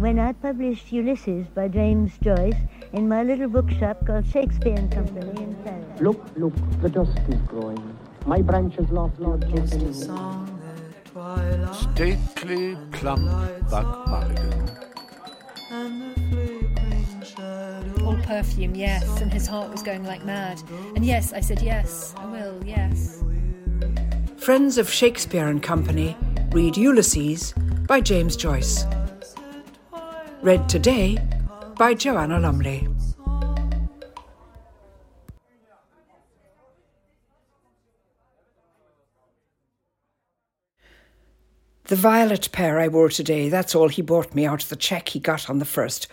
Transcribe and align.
when 0.00 0.18
I 0.18 0.32
published 0.32 0.90
Ulysses 0.92 1.46
by 1.54 1.68
James 1.68 2.12
Joyce 2.22 2.56
in 2.94 3.06
my 3.06 3.22
little 3.22 3.48
bookshop 3.48 4.06
called 4.06 4.26
Shakespeare 4.26 4.74
and 4.74 4.90
Company 4.90 5.42
in 5.42 5.54
Paris. 5.56 6.00
Look, 6.00 6.24
look, 6.36 6.54
the 6.80 6.88
dusk 6.88 7.18
is 7.28 7.40
growing. 7.46 7.98
My 8.24 8.40
branches 8.40 8.90
lost 8.90 9.20
Lord 9.20 9.44
Stately, 11.74 12.78
plump 12.92 13.28
Buck 13.70 14.06
Mulligan. 14.08 14.70
All 18.02 18.16
perfume, 18.22 18.74
yes, 18.74 19.20
and 19.20 19.30
his 19.30 19.46
heart 19.46 19.70
was 19.70 19.82
going 19.82 20.04
like 20.04 20.24
mad. 20.24 20.62
And 20.96 21.04
yes, 21.04 21.34
I 21.34 21.40
said 21.40 21.60
yes, 21.60 22.14
I 22.16 22.24
will, 22.24 22.58
yes. 22.64 23.22
Friends 24.38 24.78
of 24.78 24.88
Shakespeare 24.88 25.48
and 25.48 25.62
Company 25.62 26.16
read 26.52 26.78
Ulysses 26.78 27.52
by 27.86 28.00
James 28.00 28.34
Joyce. 28.34 28.86
Read 30.42 30.70
today 30.70 31.18
by 31.76 31.92
Joanna 31.92 32.40
Lumley. 32.40 32.88
The 41.84 41.96
violet 41.96 42.48
pair 42.52 42.78
I 42.78 42.88
wore 42.88 43.10
today, 43.10 43.50
that's 43.50 43.74
all 43.74 43.88
he 43.88 44.00
bought 44.00 44.34
me 44.34 44.46
out 44.46 44.62
of 44.62 44.70
the 44.70 44.76
cheque 44.76 45.10
he 45.10 45.20
got 45.20 45.50
on 45.50 45.58
the 45.58 45.66
first. 45.66 46.08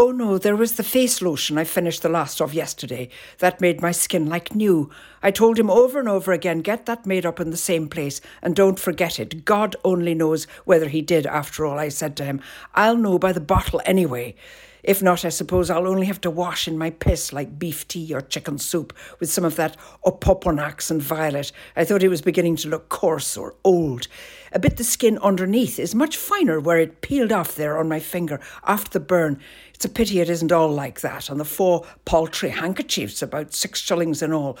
Oh 0.00 0.12
no, 0.12 0.38
there 0.38 0.54
was 0.54 0.74
the 0.76 0.84
face 0.84 1.20
lotion 1.20 1.58
I 1.58 1.64
finished 1.64 2.02
the 2.02 2.08
last 2.08 2.40
of 2.40 2.54
yesterday. 2.54 3.08
That 3.38 3.60
made 3.60 3.82
my 3.82 3.90
skin 3.90 4.26
like 4.26 4.54
new. 4.54 4.90
I 5.24 5.32
told 5.32 5.58
him 5.58 5.68
over 5.68 5.98
and 5.98 6.08
over 6.08 6.30
again, 6.30 6.60
get 6.60 6.86
that 6.86 7.04
made 7.04 7.26
up 7.26 7.40
in 7.40 7.50
the 7.50 7.56
same 7.56 7.88
place 7.88 8.20
and 8.40 8.54
don't 8.54 8.78
forget 8.78 9.18
it. 9.18 9.44
God 9.44 9.74
only 9.84 10.14
knows 10.14 10.46
whether 10.64 10.88
he 10.88 11.02
did 11.02 11.26
after 11.26 11.66
all, 11.66 11.80
I 11.80 11.88
said 11.88 12.16
to 12.18 12.24
him. 12.24 12.40
I'll 12.76 12.96
know 12.96 13.18
by 13.18 13.32
the 13.32 13.40
bottle 13.40 13.82
anyway. 13.84 14.36
If 14.82 15.02
not, 15.02 15.24
I 15.24 15.28
suppose 15.28 15.70
I'll 15.70 15.88
only 15.88 16.06
have 16.06 16.20
to 16.22 16.30
wash 16.30 16.68
in 16.68 16.78
my 16.78 16.90
piss 16.90 17.32
like 17.32 17.58
beef 17.58 17.86
tea 17.88 18.14
or 18.14 18.20
chicken 18.20 18.58
soup 18.58 18.96
with 19.18 19.30
some 19.30 19.44
of 19.44 19.56
that 19.56 19.76
opoponax 20.04 20.90
and 20.90 21.02
violet. 21.02 21.52
I 21.76 21.84
thought 21.84 22.02
it 22.02 22.08
was 22.08 22.22
beginning 22.22 22.56
to 22.56 22.68
look 22.68 22.88
coarse 22.88 23.36
or 23.36 23.54
old. 23.64 24.08
A 24.52 24.58
bit 24.58 24.76
the 24.76 24.84
skin 24.84 25.18
underneath 25.18 25.78
is 25.78 25.94
much 25.94 26.16
finer 26.16 26.60
where 26.60 26.78
it 26.78 27.00
peeled 27.00 27.32
off 27.32 27.54
there 27.54 27.78
on 27.78 27.88
my 27.88 28.00
finger 28.00 28.40
after 28.66 28.90
the 28.90 29.04
burn. 29.04 29.40
It's 29.74 29.84
a 29.84 29.88
pity 29.88 30.20
it 30.20 30.30
isn't 30.30 30.52
all 30.52 30.70
like 30.70 31.00
that, 31.00 31.28
and 31.28 31.38
the 31.38 31.44
four 31.44 31.84
paltry 32.04 32.50
handkerchiefs, 32.50 33.20
about 33.20 33.52
six 33.52 33.80
shillings 33.80 34.22
in 34.22 34.32
all. 34.32 34.58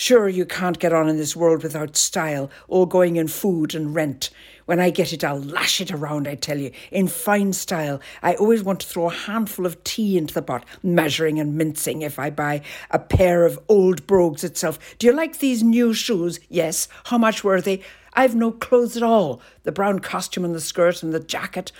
Sure, 0.00 0.30
you 0.30 0.46
can't 0.46 0.78
get 0.78 0.94
on 0.94 1.10
in 1.10 1.18
this 1.18 1.36
world 1.36 1.62
without 1.62 1.94
style, 1.94 2.50
all 2.68 2.86
going 2.86 3.16
in 3.16 3.28
food 3.28 3.74
and 3.74 3.94
rent. 3.94 4.30
When 4.64 4.80
I 4.80 4.88
get 4.88 5.12
it, 5.12 5.22
I'll 5.22 5.42
lash 5.42 5.78
it 5.78 5.92
around, 5.92 6.26
I 6.26 6.36
tell 6.36 6.56
you, 6.56 6.70
in 6.90 7.06
fine 7.06 7.52
style. 7.52 8.00
I 8.22 8.32
always 8.36 8.62
want 8.62 8.80
to 8.80 8.86
throw 8.86 9.10
a 9.10 9.12
handful 9.12 9.66
of 9.66 9.84
tea 9.84 10.16
into 10.16 10.32
the 10.32 10.40
pot, 10.40 10.64
measuring 10.82 11.38
and 11.38 11.54
mincing 11.54 12.00
if 12.00 12.18
I 12.18 12.30
buy 12.30 12.62
a 12.90 12.98
pair 12.98 13.44
of 13.44 13.60
old 13.68 14.06
brogues 14.06 14.42
itself. 14.42 14.78
Do 14.98 15.06
you 15.06 15.12
like 15.12 15.38
these 15.38 15.62
new 15.62 15.92
shoes? 15.92 16.40
Yes. 16.48 16.88
How 17.04 17.18
much 17.18 17.44
were 17.44 17.60
they? 17.60 17.82
I've 18.14 18.34
no 18.34 18.52
clothes 18.52 18.96
at 18.96 19.02
all. 19.02 19.42
The 19.64 19.70
brown 19.70 19.98
costume 19.98 20.46
and 20.46 20.54
the 20.54 20.62
skirt 20.62 21.02
and 21.02 21.12
the 21.12 21.20
jacket. 21.20 21.72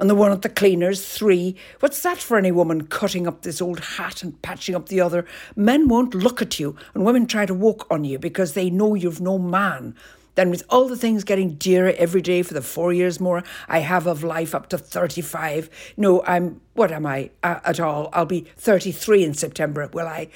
And 0.00 0.08
the 0.08 0.14
one 0.14 0.32
at 0.32 0.40
the 0.40 0.48
cleaners, 0.48 1.06
three. 1.06 1.56
What's 1.80 2.02
that 2.02 2.16
for 2.16 2.38
any 2.38 2.50
woman 2.50 2.86
cutting 2.86 3.26
up 3.26 3.42
this 3.42 3.60
old 3.60 3.80
hat 3.80 4.22
and 4.22 4.40
patching 4.40 4.74
up 4.74 4.88
the 4.88 5.02
other? 5.02 5.26
Men 5.54 5.88
won't 5.88 6.14
look 6.14 6.40
at 6.40 6.58
you, 6.58 6.74
and 6.94 7.04
women 7.04 7.26
try 7.26 7.44
to 7.44 7.52
walk 7.52 7.86
on 7.90 8.04
you 8.04 8.18
because 8.18 8.54
they 8.54 8.70
know 8.70 8.94
you've 8.94 9.20
no 9.20 9.38
man. 9.38 9.94
Then, 10.36 10.48
with 10.48 10.62
all 10.70 10.88
the 10.88 10.96
things 10.96 11.22
getting 11.22 11.56
dearer 11.56 11.92
every 11.98 12.22
day 12.22 12.42
for 12.42 12.54
the 12.54 12.62
four 12.62 12.94
years 12.94 13.20
more 13.20 13.44
I 13.68 13.80
have 13.80 14.06
of 14.06 14.24
life 14.24 14.54
up 14.54 14.70
to 14.70 14.78
35, 14.78 15.68
no, 15.98 16.22
I'm, 16.24 16.62
what 16.72 16.90
am 16.90 17.04
I 17.04 17.28
uh, 17.42 17.60
at 17.62 17.78
all? 17.78 18.08
I'll 18.14 18.24
be 18.24 18.46
33 18.56 19.22
in 19.22 19.34
September, 19.34 19.86
will 19.92 20.06
I? 20.06 20.28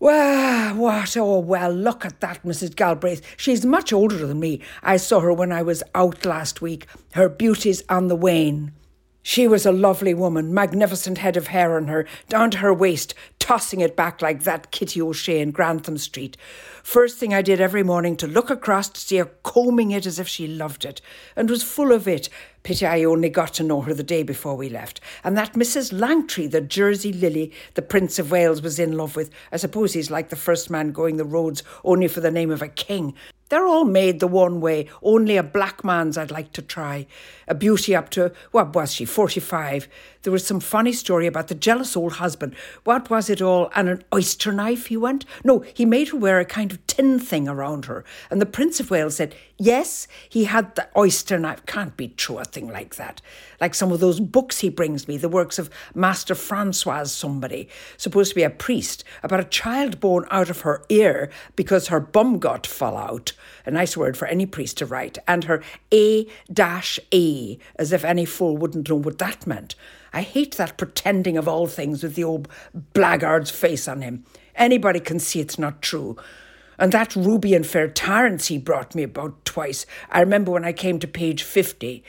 Well, 0.00 0.76
what? 0.76 1.14
Oh, 1.18 1.40
well, 1.40 1.70
look 1.70 2.06
at 2.06 2.20
that, 2.20 2.42
Mrs. 2.42 2.74
Galbraith. 2.74 3.20
She's 3.36 3.66
much 3.66 3.92
older 3.92 4.26
than 4.26 4.40
me. 4.40 4.62
I 4.82 4.96
saw 4.96 5.20
her 5.20 5.30
when 5.30 5.52
I 5.52 5.60
was 5.60 5.82
out 5.94 6.24
last 6.24 6.62
week. 6.62 6.86
Her 7.12 7.28
beauty's 7.28 7.82
on 7.90 8.08
the 8.08 8.16
wane. 8.16 8.72
She 9.22 9.46
was 9.46 9.66
a 9.66 9.72
lovely 9.72 10.14
woman, 10.14 10.54
magnificent 10.54 11.18
head 11.18 11.36
of 11.36 11.48
hair 11.48 11.76
on 11.76 11.88
her, 11.88 12.06
down 12.28 12.50
to 12.52 12.58
her 12.58 12.72
waist, 12.72 13.14
tossing 13.38 13.80
it 13.80 13.94
back 13.94 14.22
like 14.22 14.44
that 14.44 14.70
Kitty 14.70 15.02
O'Shea 15.02 15.40
in 15.40 15.50
Grantham 15.50 15.98
Street. 15.98 16.38
First 16.82 17.18
thing 17.18 17.34
I 17.34 17.42
did 17.42 17.60
every 17.60 17.82
morning 17.82 18.16
to 18.16 18.26
look 18.26 18.48
across 18.48 18.88
to 18.88 19.00
see 19.00 19.18
her 19.18 19.30
combing 19.42 19.90
it 19.90 20.06
as 20.06 20.18
if 20.18 20.26
she 20.26 20.46
loved 20.46 20.86
it, 20.86 21.02
and 21.36 21.50
was 21.50 21.62
full 21.62 21.92
of 21.92 22.08
it. 22.08 22.30
Pity 22.62 22.86
I 22.86 23.04
only 23.04 23.28
got 23.28 23.52
to 23.54 23.62
know 23.62 23.82
her 23.82 23.92
the 23.92 24.02
day 24.02 24.22
before 24.22 24.56
we 24.56 24.70
left. 24.70 25.00
And 25.22 25.36
that 25.36 25.52
Mrs. 25.52 25.92
Langtry, 25.92 26.50
the 26.50 26.62
Jersey 26.62 27.12
lily 27.12 27.52
the 27.74 27.82
Prince 27.82 28.18
of 28.18 28.30
Wales 28.30 28.62
was 28.62 28.78
in 28.78 28.96
love 28.96 29.16
with, 29.16 29.30
I 29.52 29.58
suppose 29.58 29.92
he's 29.92 30.10
like 30.10 30.30
the 30.30 30.36
first 30.36 30.70
man 30.70 30.92
going 30.92 31.18
the 31.18 31.24
roads 31.24 31.62
only 31.84 32.08
for 32.08 32.20
the 32.20 32.30
name 32.30 32.50
of 32.50 32.62
a 32.62 32.68
king. 32.68 33.14
They're 33.50 33.66
all 33.66 33.84
made 33.84 34.20
the 34.20 34.28
one 34.28 34.60
way. 34.60 34.88
Only 35.02 35.36
a 35.36 35.42
black 35.42 35.84
man's 35.84 36.16
I'd 36.16 36.30
like 36.30 36.52
to 36.52 36.62
try. 36.62 37.06
A 37.48 37.54
beauty 37.54 37.96
up 37.96 38.08
to, 38.10 38.32
what 38.52 38.74
was 38.74 38.94
she, 38.94 39.04
45. 39.04 39.88
There 40.22 40.32
was 40.32 40.46
some 40.46 40.60
funny 40.60 40.92
story 40.92 41.26
about 41.26 41.48
the 41.48 41.54
jealous 41.56 41.96
old 41.96 42.14
husband. 42.14 42.54
What 42.84 43.10
was 43.10 43.28
it 43.28 43.42
all? 43.42 43.70
And 43.74 43.88
an 43.88 44.04
oyster 44.14 44.52
knife, 44.52 44.86
he 44.86 44.96
went? 44.96 45.24
No, 45.42 45.64
he 45.74 45.84
made 45.84 46.10
her 46.10 46.16
wear 46.16 46.38
a 46.38 46.44
kind 46.44 46.70
of 46.70 46.86
tin 46.86 47.18
thing 47.18 47.48
around 47.48 47.86
her. 47.86 48.04
And 48.30 48.40
the 48.40 48.46
Prince 48.46 48.78
of 48.78 48.90
Wales 48.90 49.16
said, 49.16 49.34
yes, 49.58 50.06
he 50.28 50.44
had 50.44 50.76
the 50.76 50.88
oyster 50.96 51.38
knife. 51.38 51.66
Can't 51.66 51.96
be 51.96 52.08
true, 52.08 52.38
a 52.38 52.44
thing 52.44 52.68
like 52.68 52.94
that. 52.96 53.20
Like 53.60 53.74
some 53.74 53.90
of 53.90 53.98
those 53.98 54.20
books 54.20 54.60
he 54.60 54.68
brings 54.68 55.08
me, 55.08 55.16
the 55.16 55.28
works 55.28 55.58
of 55.58 55.70
Master 55.94 56.36
Francois 56.36 57.04
somebody, 57.04 57.68
supposed 57.96 58.30
to 58.30 58.36
be 58.36 58.42
a 58.42 58.50
priest, 58.50 59.02
about 59.24 59.40
a 59.40 59.44
child 59.44 59.98
born 59.98 60.26
out 60.30 60.50
of 60.50 60.60
her 60.60 60.84
ear 60.88 61.30
because 61.56 61.88
her 61.88 61.98
bum 61.98 62.38
got 62.38 62.66
fall 62.66 62.96
out 62.96 63.32
a 63.66 63.70
nice 63.70 63.96
word 63.96 64.16
for 64.16 64.26
any 64.26 64.46
priest 64.46 64.78
to 64.78 64.86
write, 64.86 65.18
and 65.26 65.44
her 65.44 65.62
A 65.92 66.26
dash 66.52 66.98
A, 67.12 67.58
as 67.76 67.92
if 67.92 68.04
any 68.04 68.24
fool 68.24 68.56
wouldn't 68.56 68.88
know 68.88 68.96
what 68.96 69.18
that 69.18 69.46
meant. 69.46 69.74
I 70.12 70.22
hate 70.22 70.56
that 70.56 70.76
pretending 70.76 71.36
of 71.36 71.46
all 71.46 71.66
things 71.66 72.02
with 72.02 72.14
the 72.14 72.24
old 72.24 72.48
blackguard's 72.94 73.50
face 73.50 73.86
on 73.86 74.02
him. 74.02 74.24
Anybody 74.54 75.00
can 75.00 75.18
see 75.18 75.40
it's 75.40 75.58
not 75.58 75.82
true. 75.82 76.16
And 76.78 76.92
that 76.92 77.14
ruby 77.14 77.54
and 77.54 77.66
fair 77.66 77.88
Tyrants 77.88 78.46
he 78.46 78.56
brought 78.56 78.94
me 78.94 79.02
about 79.02 79.44
twice. 79.44 79.84
I 80.10 80.20
remember 80.20 80.50
when 80.50 80.64
I 80.64 80.72
came 80.72 80.98
to 80.98 81.06
page 81.06 81.42
50 81.42 82.02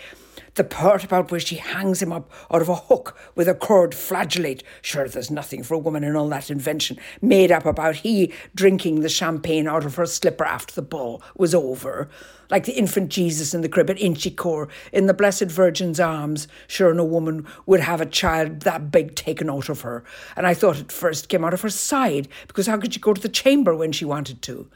the 0.56 0.64
part 0.64 1.04
about 1.04 1.32
where 1.32 1.40
she 1.40 1.56
hangs 1.56 2.02
him 2.02 2.12
up 2.12 2.30
out 2.52 2.62
of 2.62 2.70
a 2.70 2.76
hook 2.76 3.18
with 3.36 3.48
a 3.48 3.54
cord 3.54 3.96
flagellate. 3.96 4.64
Sure, 4.82 5.08
there's 5.08 5.32
nothing 5.32 5.64
for 5.64 5.76
a 5.76 5.80
woman 5.80 6.04
in 6.04 6.16
all 6.16 6.28
that 6.30 6.52
invention 6.52 6.98
made 7.22 7.52
up 7.52 7.66
about 7.66 7.98
he 7.98 8.34
drinking 8.54 9.02
the 9.02 9.10
champagne 9.10 9.68
out 9.68 9.86
of 9.86 9.96
her 9.96 10.06
slipper 10.06 10.44
after 10.44 10.76
the 10.76 10.82
ball 10.82 11.22
was 11.38 11.56
over. 11.56 12.10
Like 12.50 12.66
the 12.66 12.78
infant 12.78 13.10
Jesus 13.10 13.54
in 13.54 13.62
the 13.62 13.70
crib 13.70 13.90
at 13.90 13.96
Inchicore, 13.96 14.70
in 14.92 15.06
the 15.06 15.14
Blessed 15.14 15.46
Virgin's 15.46 16.02
arms. 16.02 16.50
Sure, 16.68 16.94
no 16.94 17.06
woman 17.06 17.48
would 17.66 17.80
have 17.80 18.02
a 18.02 18.06
child 18.06 18.62
that 18.62 18.92
big 18.92 19.16
taken 19.16 19.50
out 19.50 19.70
of 19.70 19.82
her. 19.82 20.04
And 20.36 20.46
I 20.46 20.54
thought 20.54 20.80
it 20.80 20.92
first 20.92 21.30
came 21.30 21.46
out 21.46 21.54
of 21.54 21.62
her 21.62 21.70
side, 21.70 22.28
because 22.48 22.68
how 22.68 22.78
could 22.78 22.94
she 22.94 23.00
go 23.00 23.14
to 23.14 23.22
the 23.22 23.30
chamber 23.30 23.74
when 23.74 23.94
she 23.94 24.04
wanted 24.04 24.42
to? 24.42 24.70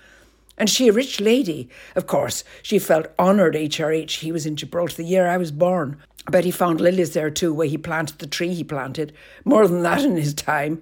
And 0.58 0.70
she 0.70 0.88
a 0.88 0.94
rich 0.94 1.20
lady. 1.20 1.70
Of 1.96 2.08
course, 2.08 2.44
she 2.62 2.80
felt 2.80 3.08
honoured 3.20 3.56
HRH. 3.56 4.20
He 4.20 4.32
was 4.32 4.46
in 4.46 4.56
Gibraltar 4.56 4.98
the 4.98 5.04
year 5.04 5.28
I 5.28 5.38
was 5.38 5.52
born. 5.52 5.98
But 6.32 6.46
he 6.46 6.52
found 6.52 6.82
lilies 6.82 7.14
there 7.14 7.30
too, 7.30 7.54
where 7.54 7.68
he 7.68 7.78
planted 7.78 8.20
the 8.20 8.28
tree 8.28 8.54
he 8.54 8.64
planted. 8.64 9.14
More 9.44 9.68
than 9.68 9.84
that 9.84 10.04
in 10.04 10.16
his 10.16 10.34
time. 10.34 10.82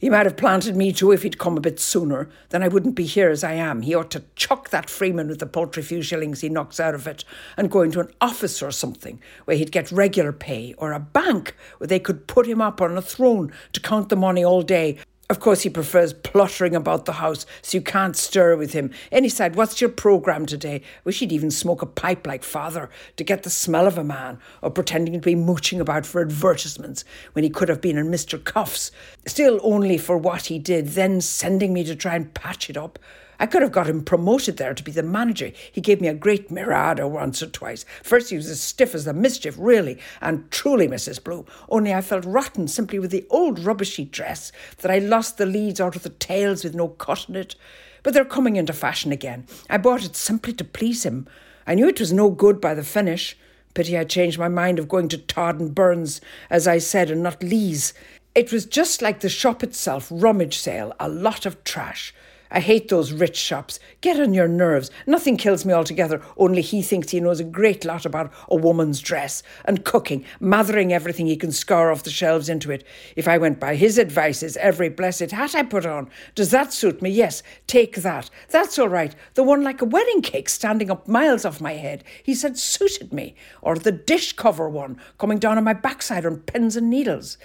He 0.00 0.08
might 0.08 0.24
have 0.24 0.38
planted 0.38 0.76
me 0.76 0.92
too 0.92 1.12
if 1.12 1.22
he'd 1.22 1.38
come 1.38 1.58
a 1.58 1.60
bit 1.60 1.78
sooner. 1.78 2.30
Then 2.48 2.62
I 2.62 2.68
wouldn't 2.68 2.94
be 2.94 3.04
here 3.04 3.28
as 3.28 3.44
I 3.44 3.52
am. 3.52 3.82
He 3.82 3.94
ought 3.94 4.10
to 4.12 4.24
chuck 4.34 4.70
that 4.70 4.88
freeman 4.88 5.28
with 5.28 5.40
the 5.40 5.46
paltry 5.46 5.82
few 5.82 6.00
shillings 6.00 6.40
he 6.40 6.48
knocks 6.48 6.80
out 6.80 6.94
of 6.94 7.06
it 7.06 7.22
and 7.58 7.70
go 7.70 7.82
into 7.82 8.00
an 8.00 8.10
office 8.18 8.62
or 8.62 8.70
something 8.70 9.20
where 9.44 9.58
he'd 9.58 9.72
get 9.72 9.92
regular 9.92 10.32
pay, 10.32 10.74
or 10.78 10.92
a 10.92 11.00
bank 11.00 11.54
where 11.76 11.88
they 11.88 11.98
could 11.98 12.26
put 12.26 12.46
him 12.46 12.62
up 12.62 12.80
on 12.80 12.96
a 12.96 13.02
throne 13.02 13.52
to 13.74 13.80
count 13.80 14.08
the 14.08 14.16
money 14.16 14.42
all 14.42 14.62
day 14.62 14.96
of 15.30 15.38
course, 15.38 15.62
he 15.62 15.70
prefers 15.70 16.12
pluttering 16.12 16.74
about 16.74 17.04
the 17.04 17.12
house 17.12 17.46
so 17.62 17.78
you 17.78 17.82
can't 17.82 18.16
stir 18.16 18.56
with 18.56 18.72
him. 18.72 18.90
He 19.12 19.28
said, 19.28 19.54
What's 19.54 19.80
your 19.80 19.88
programme 19.88 20.44
today? 20.44 20.82
Wish 21.04 21.20
he'd 21.20 21.30
even 21.30 21.52
smoke 21.52 21.82
a 21.82 21.86
pipe 21.86 22.26
like 22.26 22.42
father 22.42 22.90
to 23.16 23.22
get 23.22 23.44
the 23.44 23.50
smell 23.50 23.86
of 23.86 23.96
a 23.96 24.02
man, 24.02 24.40
or 24.60 24.70
pretending 24.70 25.14
to 25.14 25.20
be 25.20 25.36
mooching 25.36 25.80
about 25.80 26.04
for 26.04 26.20
advertisements 26.20 27.04
when 27.34 27.44
he 27.44 27.50
could 27.50 27.68
have 27.68 27.80
been 27.80 27.96
in 27.96 28.08
Mr. 28.08 28.42
Cuffe's. 28.42 28.90
Still 29.24 29.60
only 29.62 29.98
for 29.98 30.18
what 30.18 30.46
he 30.46 30.58
did, 30.58 30.88
then 30.88 31.20
sending 31.20 31.72
me 31.72 31.84
to 31.84 31.94
try 31.94 32.16
and 32.16 32.34
patch 32.34 32.68
it 32.68 32.76
up. 32.76 32.98
I 33.40 33.46
could 33.46 33.62
have 33.62 33.72
got 33.72 33.88
him 33.88 34.04
promoted 34.04 34.58
there 34.58 34.74
to 34.74 34.84
be 34.84 34.92
the 34.92 35.02
manager. 35.02 35.50
He 35.72 35.80
gave 35.80 36.00
me 36.00 36.08
a 36.08 36.14
great 36.14 36.50
mirada 36.50 37.08
once 37.08 37.42
or 37.42 37.46
twice. 37.46 37.86
First, 38.02 38.28
he 38.28 38.36
was 38.36 38.50
as 38.50 38.60
stiff 38.60 38.94
as 38.94 39.06
the 39.06 39.14
mischief, 39.14 39.56
really, 39.58 39.98
and 40.20 40.48
truly, 40.50 40.86
Mrs. 40.86 41.24
Bloom. 41.24 41.46
Only 41.70 41.94
I 41.94 42.02
felt 42.02 42.26
rotten 42.26 42.68
simply 42.68 42.98
with 42.98 43.10
the 43.10 43.26
old 43.30 43.58
rubbishy 43.58 44.04
dress 44.04 44.52
that 44.82 44.90
I 44.90 44.98
lost 44.98 45.38
the 45.38 45.46
leads 45.46 45.80
out 45.80 45.96
of 45.96 46.02
the 46.02 46.10
tails 46.10 46.62
with 46.62 46.74
no 46.74 46.88
cut 46.88 47.30
in 47.30 47.36
it. 47.36 47.56
But 48.02 48.12
they're 48.12 48.26
coming 48.26 48.56
into 48.56 48.74
fashion 48.74 49.10
again. 49.10 49.46
I 49.70 49.78
bought 49.78 50.04
it 50.04 50.16
simply 50.16 50.52
to 50.52 50.64
please 50.64 51.06
him. 51.06 51.26
I 51.66 51.74
knew 51.74 51.88
it 51.88 52.00
was 52.00 52.12
no 52.12 52.28
good 52.28 52.60
by 52.60 52.74
the 52.74 52.84
finish. 52.84 53.38
Pity 53.72 53.96
I 53.96 54.04
changed 54.04 54.38
my 54.38 54.48
mind 54.48 54.78
of 54.78 54.88
going 54.88 55.08
to 55.08 55.18
Todd 55.18 55.60
and 55.60 55.74
Burns, 55.74 56.20
as 56.50 56.68
I 56.68 56.76
said, 56.76 57.10
and 57.10 57.22
not 57.22 57.42
Lee's. 57.42 57.94
It 58.34 58.52
was 58.52 58.66
just 58.66 59.00
like 59.00 59.20
the 59.20 59.30
shop 59.30 59.62
itself, 59.62 60.08
rummage 60.10 60.58
sale, 60.58 60.92
a 61.00 61.08
lot 61.08 61.46
of 61.46 61.64
trash. 61.64 62.12
I 62.50 62.60
hate 62.60 62.88
those 62.88 63.12
rich 63.12 63.36
shops. 63.36 63.78
Get 64.00 64.18
on 64.18 64.34
your 64.34 64.48
nerves. 64.48 64.90
Nothing 65.06 65.36
kills 65.36 65.64
me 65.64 65.72
altogether, 65.72 66.20
only 66.36 66.62
he 66.62 66.82
thinks 66.82 67.10
he 67.10 67.20
knows 67.20 67.40
a 67.40 67.44
great 67.44 67.84
lot 67.84 68.04
about 68.04 68.32
a 68.48 68.56
woman's 68.56 69.00
dress 69.00 69.42
and 69.64 69.84
cooking, 69.84 70.24
mothering 70.40 70.92
everything 70.92 71.26
he 71.26 71.36
can 71.36 71.52
scour 71.52 71.90
off 71.90 72.02
the 72.02 72.10
shelves 72.10 72.48
into 72.48 72.70
it. 72.70 72.84
If 73.14 73.28
I 73.28 73.38
went 73.38 73.60
by 73.60 73.76
his 73.76 73.98
advices, 73.98 74.56
every 74.56 74.88
blessed 74.88 75.30
hat 75.30 75.54
I 75.54 75.62
put 75.62 75.86
on. 75.86 76.10
Does 76.34 76.50
that 76.50 76.72
suit 76.72 77.02
me? 77.02 77.10
Yes, 77.10 77.42
take 77.66 77.96
that. 77.96 78.30
That's 78.48 78.78
all 78.78 78.88
right. 78.88 79.14
The 79.34 79.42
one 79.42 79.62
like 79.62 79.80
a 79.80 79.86
wedding 79.86 80.22
cake 80.22 80.48
standing 80.48 80.90
up 80.90 81.06
miles 81.06 81.44
off 81.44 81.60
my 81.60 81.74
head. 81.74 82.04
He 82.22 82.34
said 82.34 82.58
suited 82.58 83.12
me. 83.12 83.34
Or 83.62 83.76
the 83.76 83.92
dish 83.92 84.32
cover 84.32 84.68
one 84.68 84.98
coming 85.18 85.38
down 85.38 85.58
on 85.58 85.64
my 85.64 85.72
backside 85.72 86.26
on 86.26 86.40
pins 86.40 86.76
and 86.76 86.90
needles 86.90 87.38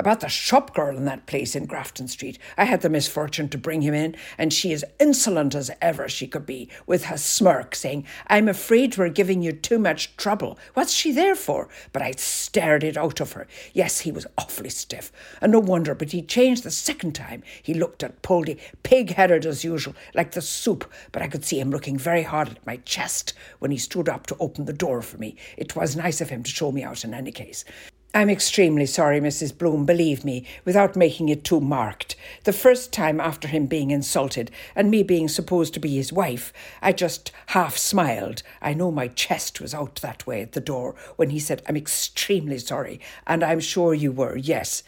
about 0.00 0.20
the 0.20 0.28
shop 0.28 0.74
girl 0.74 0.96
in 0.96 1.04
that 1.04 1.26
place 1.26 1.54
in 1.54 1.66
Grafton 1.66 2.08
Street. 2.08 2.38
I 2.56 2.64
had 2.64 2.80
the 2.80 2.88
misfortune 2.88 3.48
to 3.50 3.58
bring 3.58 3.82
him 3.82 3.94
in, 3.94 4.16
and 4.50 4.54
she 4.56 4.72
is 4.72 4.84
insolent 4.98 5.54
as 5.54 5.70
ever 5.80 6.08
she 6.08 6.26
could 6.26 6.44
be, 6.44 6.68
with 6.84 7.04
her 7.04 7.16
smirk, 7.16 7.72
saying, 7.72 8.04
I'm 8.26 8.48
afraid 8.48 8.98
we're 8.98 9.08
giving 9.08 9.42
you 9.42 9.52
too 9.52 9.78
much 9.78 10.16
trouble. 10.16 10.58
What's 10.74 10.92
she 10.92 11.12
there 11.12 11.36
for? 11.36 11.68
But 11.92 12.02
I 12.02 12.10
stared 12.16 12.82
it 12.82 12.96
out 12.96 13.20
of 13.20 13.34
her. 13.34 13.46
Yes, 13.72 14.00
he 14.00 14.10
was 14.10 14.26
awfully 14.36 14.70
stiff, 14.70 15.12
and 15.40 15.52
no 15.52 15.60
wonder, 15.60 15.94
but 15.94 16.10
he 16.10 16.20
changed 16.20 16.64
the 16.64 16.72
second 16.72 17.12
time. 17.12 17.44
He 17.62 17.74
looked 17.74 18.02
at 18.02 18.22
Poldy, 18.22 18.58
pig 18.82 19.14
headed 19.14 19.46
as 19.46 19.62
usual, 19.62 19.94
like 20.14 20.32
the 20.32 20.42
soup, 20.42 20.90
but 21.12 21.22
I 21.22 21.28
could 21.28 21.44
see 21.44 21.60
him 21.60 21.70
looking 21.70 21.96
very 21.96 22.24
hard 22.24 22.48
at 22.48 22.66
my 22.66 22.78
chest 22.78 23.34
when 23.60 23.70
he 23.70 23.78
stood 23.78 24.08
up 24.08 24.26
to 24.26 24.36
open 24.40 24.64
the 24.64 24.72
door 24.72 25.00
for 25.00 25.18
me. 25.18 25.36
It 25.56 25.76
was 25.76 25.94
nice 25.94 26.20
of 26.20 26.30
him 26.30 26.42
to 26.42 26.50
show 26.50 26.72
me 26.72 26.82
out 26.82 27.04
in 27.04 27.14
any 27.14 27.30
case. 27.30 27.64
I'm 28.12 28.28
extremely 28.28 28.86
sorry, 28.86 29.20
Mrs. 29.20 29.56
Bloom, 29.56 29.86
believe 29.86 30.24
me, 30.24 30.44
without 30.64 30.96
making 30.96 31.28
it 31.28 31.44
too 31.44 31.60
marked. 31.60 32.16
The 32.42 32.52
first 32.52 32.92
time 32.92 33.20
after 33.20 33.46
him 33.46 33.66
being 33.66 33.92
insulted 33.92 34.50
and 34.74 34.90
me 34.90 35.04
being 35.04 35.28
supposed 35.28 35.74
to 35.74 35.80
be 35.80 35.94
his 35.94 36.12
wife, 36.12 36.52
I 36.82 36.90
just 36.90 37.30
half 37.46 37.76
smiled. 37.76 38.42
I 38.60 38.74
know 38.74 38.90
my 38.90 39.06
chest 39.06 39.60
was 39.60 39.74
out 39.74 40.00
that 40.02 40.26
way 40.26 40.42
at 40.42 40.52
the 40.52 40.60
door 40.60 40.96
when 41.14 41.30
he 41.30 41.38
said, 41.38 41.62
I'm 41.68 41.76
extremely 41.76 42.58
sorry, 42.58 42.98
and 43.28 43.44
I'm 43.44 43.60
sure 43.60 43.94
you 43.94 44.10
were, 44.10 44.36
yes. 44.36 44.82